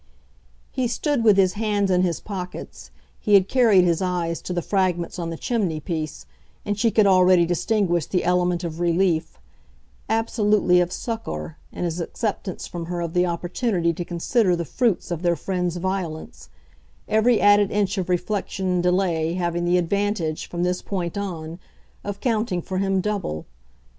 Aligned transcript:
He 0.71 0.87
stood 0.87 1.23
with 1.23 1.37
his 1.37 1.53
hands 1.53 1.91
in 1.91 2.01
his 2.01 2.19
pockets; 2.19 2.89
he 3.19 3.35
had 3.35 3.47
carried 3.47 3.83
his 3.83 4.01
eyes 4.01 4.41
to 4.41 4.51
the 4.51 4.63
fragments 4.63 5.19
on 5.19 5.29
the 5.29 5.37
chimney 5.37 5.79
piece, 5.79 6.25
and 6.65 6.75
she 6.75 6.89
could 6.89 7.05
already 7.05 7.45
distinguish 7.45 8.07
the 8.07 8.23
element 8.23 8.63
of 8.63 8.79
relief, 8.79 9.37
absolutely 10.09 10.79
of 10.81 10.91
succour, 10.91 11.57
in 11.71 11.83
his 11.83 11.99
acceptance 11.99 12.65
from 12.65 12.85
her 12.87 12.99
of 12.99 13.13
the 13.13 13.27
opportunity 13.27 13.93
to 13.93 14.03
consider 14.03 14.55
the 14.55 14.65
fruits 14.65 15.11
of 15.11 15.21
their 15.21 15.35
friend's 15.35 15.75
violence 15.75 16.49
every 17.07 17.39
added 17.39 17.69
inch 17.69 17.99
of 17.99 18.09
reflection 18.09 18.65
and 18.67 18.81
delay 18.81 19.35
having 19.35 19.65
the 19.65 19.77
advantage, 19.77 20.49
from 20.49 20.63
this 20.63 20.81
point 20.81 21.15
on, 21.15 21.59
of 22.03 22.19
counting 22.19 22.59
for 22.63 22.79
him 22.79 23.01
double. 23.01 23.45